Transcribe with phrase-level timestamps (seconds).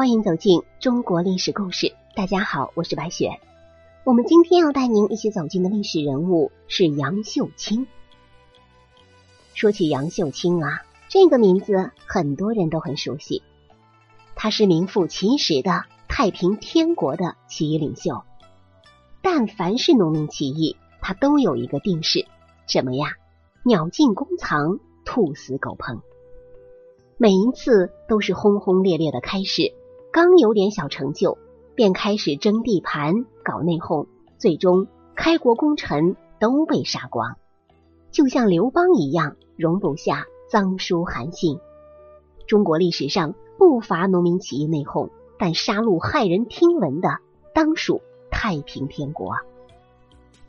[0.00, 1.92] 欢迎走进中国历史故事。
[2.16, 3.38] 大家好，我是白雪。
[4.02, 7.86] 我们今天要带您一起走进的历史人物是杨秀清。
[9.52, 13.42] 说起杨秀清啊，这个名字很多人都很熟悉。
[14.34, 18.22] 他是名副其实的太平天国的起义领袖。
[19.20, 22.24] 但凡是农民起义，他都有一个定式，
[22.66, 23.16] 什么呀？
[23.66, 26.00] 鸟尽弓藏，兔死狗烹。
[27.18, 29.74] 每一次都是轰轰烈烈的开始，
[30.12, 31.38] 刚有点小成就，
[31.74, 34.06] 便开始争地盘、搞内讧，
[34.38, 37.36] 最终开国功臣都被杀光，
[38.10, 41.60] 就像刘邦一样，容不下脏书韩信。
[42.48, 47.18] 中国历史上不乏农民起义内讧，但杀戮骇人听闻的，
[47.54, 48.00] 当属
[48.32, 49.36] 太平天国。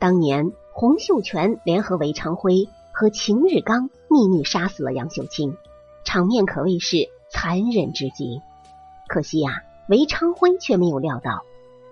[0.00, 5.56] 当年洪秀全联合韦昌辉和秦日纲秘密杀死了杨秀清。
[6.04, 8.40] 场面可谓是残忍至极，
[9.12, 11.44] 可惜呀，韦昌辉却没有料到，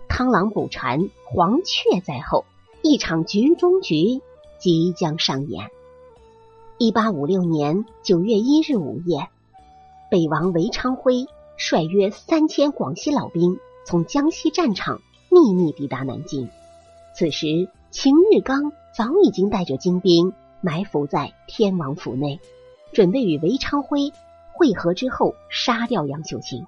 [0.09, 2.47] 螳螂捕蝉，黄雀在后，
[2.81, 4.23] 一场局中局
[4.59, 5.71] 即将上演。
[6.79, 9.29] 一八五六年九月一日午夜，
[10.11, 11.27] 北王韦昌辉
[11.59, 16.49] 率约三千广西老兵从江西战场秘密抵达南京。
[17.15, 20.33] 此时，秦日纲早已经带着精兵
[20.63, 22.41] 埋伏在天王府内。
[22.93, 24.11] 准备与韦昌辉
[24.55, 26.65] 会合之后杀掉杨秀清。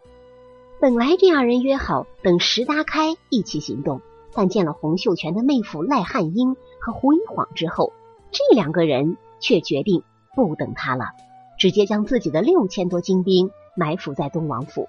[0.82, 4.00] 本来这二人约好等石达开一起行动，
[4.32, 7.92] 但见了洪秀全的妹夫赖汉英和胡一晃之后，
[8.32, 10.02] 这两个人却决定
[10.34, 11.12] 不等他了，
[11.56, 14.88] 直接将自己的六千多精兵埋伏在东王府。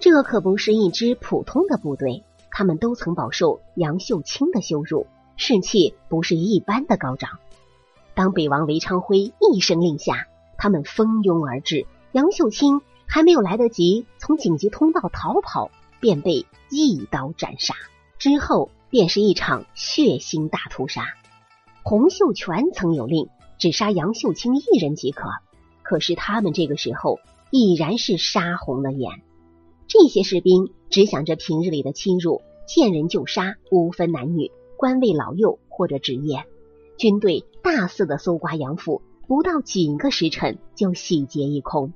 [0.00, 5.06] 这可不是一支普通的部队，他们都曾饱受杨秀清的羞辱，
[5.38, 7.30] 士气不是一般的高涨。
[8.12, 10.26] 当北王韦昌辉一声令下。
[10.58, 17.74] 他们蜂拥而至，杨秀清还没有来得及从紧急通道逃跑，便被一刀斩杀。
[18.18, 21.04] 之后便是一场血腥大屠杀。
[21.82, 25.28] 洪秀全曾有令只杀杨秀清一人即可，
[25.82, 27.20] 可是他们这个时候
[27.50, 29.10] 已然是杀红了眼。
[29.88, 36.44] 这些士兵只想着平日里的侵入，见人就杀，无分男女、官位老幼或者职业。
[36.98, 39.02] 军队大肆的搜刮杨府。
[39.28, 41.92] 不到几个时辰就洗劫一空，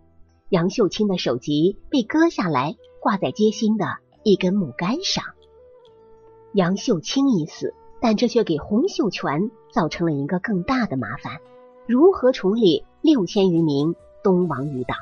[0.51, 3.87] 杨秀清的首级被割下来，挂在街心的
[4.25, 5.23] 一根木杆上。
[6.53, 11.39] 杨秀清已死，但这却给洪秀全造成了一个更大的麻烦：
[11.87, 13.95] 如何处理六千余名
[14.25, 14.99] 东王余党？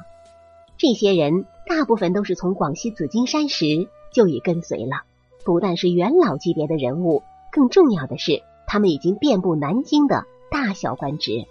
[0.77, 5.05] 这些人大部分都是从广西紫金山时就已跟随了，
[5.47, 11.47] 不但是元老级别的人物，更重要的是，他们已经遍布南京的大小官职。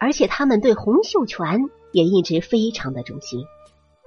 [0.00, 3.46] 而且他们对洪秀全也一直非常的忠心，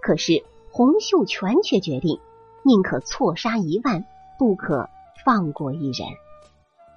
[0.01, 2.19] 可是洪秀全却决定
[2.63, 4.05] 宁可错杀一万，
[4.37, 4.89] 不可
[5.23, 6.05] 放过一人。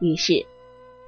[0.00, 0.46] 于是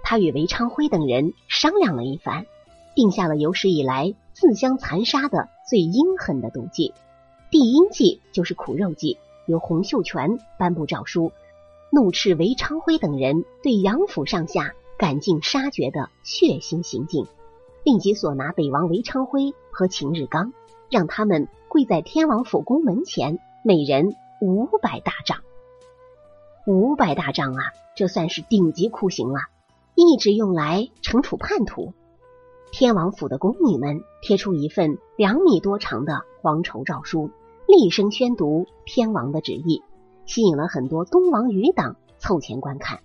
[0.04, 2.46] 他与韦昌辉等人商量了一番，
[2.94, 6.94] 定下了有史以来自相残杀的最阴狠的毒计。
[7.50, 9.18] 第一计就是苦肉计，
[9.48, 11.32] 由洪秀全颁布诏书，
[11.90, 17.26] 怒斥韦昌辉等人对杨府上下赶尽杀绝的血腥行径。
[17.84, 20.52] 立即所拿北王韦昌辉和秦日纲，
[20.88, 25.40] 让他们跪在天王府宫门前，每人五百大杖。
[26.66, 27.62] 五百大杖啊，
[27.96, 29.40] 这算是顶级酷刑了，
[29.96, 31.92] 一直用来惩处叛徒。
[32.70, 37.30] 天王府的宫女们贴出一份两米多长的黄绸诏书，
[37.66, 39.82] 厉声宣读天王的旨意，
[40.24, 43.00] 吸引了很多东王余党凑前观看。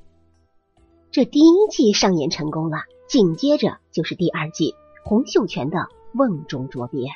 [1.10, 2.78] 这第一季上演成功了。
[3.08, 7.08] 紧接着就是第二季洪秀全的瓮中捉鳖，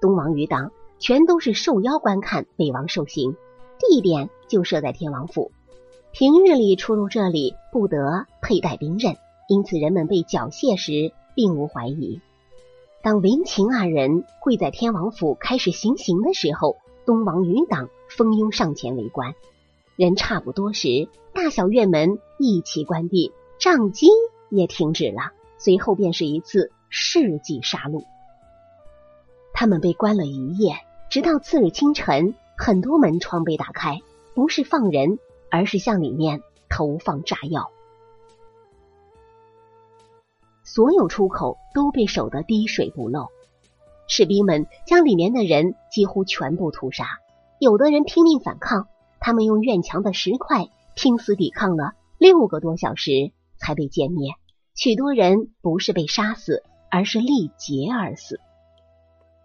[0.00, 3.34] 东王余党全都是受邀观看北王受刑，
[3.78, 5.52] 地点就设在天王府。
[6.12, 9.16] 平日里出入这里不得佩戴兵刃，
[9.48, 12.20] 因此人们被缴械时并无怀疑。
[13.02, 16.76] 当文秦二人跪在天王府开始行刑的时候，
[17.06, 19.34] 东王余党蜂拥上前围观。
[19.96, 24.08] 人差不多时，大小院门一齐关闭，杖击。
[24.48, 28.04] 也停止了，随后便是一次世纪杀戮。
[29.52, 30.76] 他们被关了一夜，
[31.08, 34.00] 直到次日清晨，很多门窗被打开，
[34.34, 35.18] 不是放人，
[35.50, 37.70] 而是向里面投放炸药。
[40.62, 43.28] 所有出口都被守得滴水不漏，
[44.08, 47.06] 士兵们将里面的人几乎全部屠杀。
[47.58, 48.88] 有的人拼命反抗，
[49.20, 53.32] 他们用院墙的石块拼死抵抗了六个多小时。
[53.58, 54.34] 才被歼灭，
[54.74, 58.40] 许多人不是被杀死，而是力竭而死。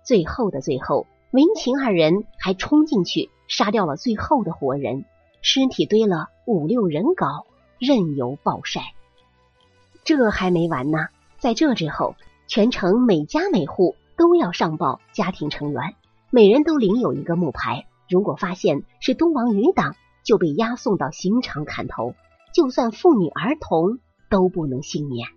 [0.06, 5.06] 最后的最后，文情二人还冲进去杀掉了最后的活人，
[5.42, 7.46] 尸体堆了五六人高，
[7.80, 8.82] 任由暴晒。
[10.04, 12.16] 这还没完呢，在这之后，
[12.48, 15.96] 全城每家每户都要上报家庭成员，
[16.32, 17.86] 每人都领有一个木牌。
[18.10, 22.14] 如果发现是东王余党，就被押送到刑场砍头，
[22.54, 24.00] 就算妇女儿童
[24.30, 25.28] 都不能幸免。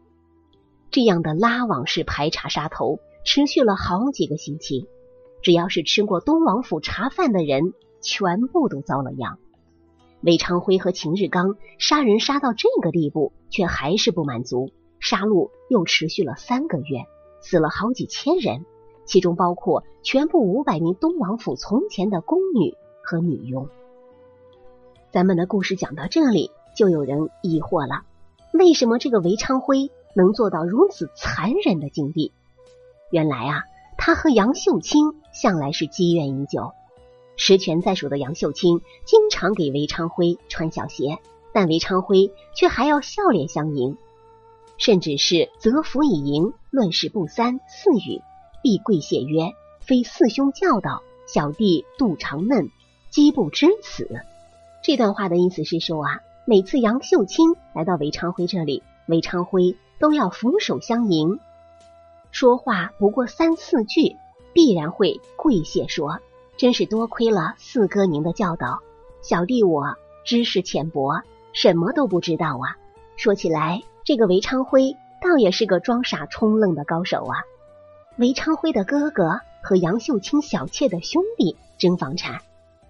[0.90, 4.86] 这样的拉网式排查杀头持续了好几个星期，
[5.42, 9.38] 只要是吃过东王府茶饭的人，全部都遭了殃。
[10.20, 14.70] 韦昌辉和秦日刚杀人杀到这个地步，却还是不满足，
[15.00, 17.04] 杀戮又持续了三个月，
[17.40, 18.64] 死了好几千人。
[19.04, 23.68] 其中包括全部五百名东王府从前的宫女和女佣。
[25.12, 28.02] 咱们的故事讲到这里，就有人疑惑了：
[28.52, 32.32] 为什么这个韦昌辉能做到如此残忍的境地？
[33.10, 33.62] 原来啊，
[33.96, 36.72] 他和杨秀清向来是积怨已久。
[37.36, 41.18] 实权在手的杨秀清经常给韦昌辉穿小鞋，
[41.52, 43.96] 但韦昌辉却还要笑脸相迎，
[44.78, 48.22] 甚至是择福以迎，论事不三四语。
[48.62, 49.52] 必跪谢曰
[49.84, 52.70] ：“非四兄教导，小弟杜长嫩
[53.10, 54.08] 饥不知此。”
[54.82, 61.40] 这段话的意思是说啊，每次杨秀清来到韦昌辉这里，韦昌辉都要俯首相迎，
[62.32, 64.16] 说话不过三四句，
[64.52, 66.20] 必然会跪谢说
[66.58, 68.80] ：“真是多亏了四哥您的教导，
[69.22, 69.96] 小弟我
[70.26, 71.22] 知识浅薄，
[71.54, 72.76] 什么都不知道啊。”
[73.16, 77.38] 说起来，这个韦昌辉倒也是个装傻充愣的高手啊。
[78.18, 82.42] 韦昌辉的哥哥和杨秀清小妾的兄弟争房产，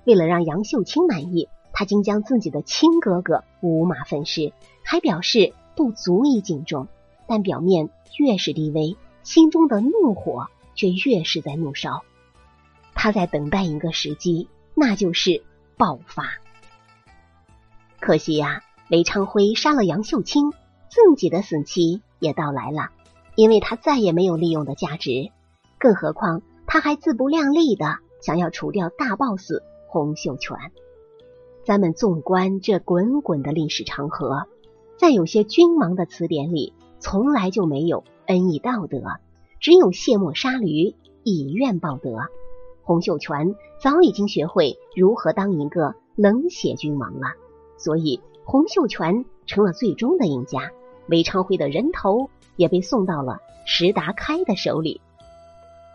[0.03, 6.89] 为了让杨秀清满意，他竟将自己的亲哥哥五马分尸，还表示不足以敬重。
[7.27, 12.05] 但表面越是低微，心中的怒火却越是在怒烧。
[12.95, 15.43] 他在等待一个时机，那就是
[15.77, 16.25] 爆发。
[17.99, 20.53] 可惜呀，韦昌辉杀了杨秀清，
[20.89, 22.91] 自己的死期也到来了。
[23.37, 25.33] 因为他再也没有利用的价值，
[25.79, 29.55] 更何况他还自不量力的想要除掉大 boss
[29.89, 30.57] 洪秀全。
[31.65, 34.45] 咱们纵观这滚滚的历史长河，
[34.99, 39.03] 在有些君王的词典里，从来就没有恩义道德，
[39.61, 42.19] 只有卸磨杀驴，以怨报德。
[42.83, 47.29] 洪秀全早已经学会如何当一个冷血君王了，
[47.79, 50.71] 所以洪秀全成了最终的赢家。
[51.09, 52.31] 韦昌辉的人头。
[52.57, 55.01] 也被送到了石达开的手里，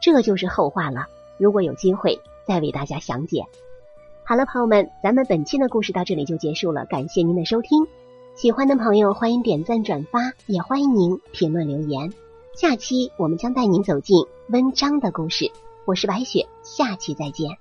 [0.02, 1.06] 这就是后话了。
[1.38, 3.46] 如果有机会，再为大家详解。
[4.30, 7.88] 好了，朋友们，咱们本期的故事到这里就结束了，感谢您的收听。
[8.36, 12.14] 喜欢的朋友欢迎点赞转发，也欢迎您评论留言。
[12.56, 15.52] 下期我们将带您走进温章的故事。
[15.86, 17.58] 我是白雪，下期再见。